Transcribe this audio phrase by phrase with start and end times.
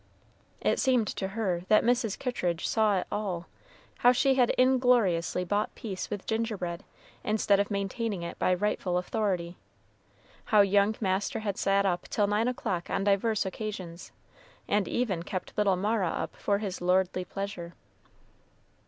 [0.61, 2.17] It seemed to her that Mrs.
[2.17, 3.45] Kittridge saw it all,
[3.99, 6.83] how she had ingloriously bought peace with gingerbread,
[7.23, 9.57] instead of maintaining it by rightful authority,
[10.45, 14.11] how young master had sat up till nine o'clock on divers occasions,
[14.67, 17.75] and even kept little Mara up for his lordly pleasure.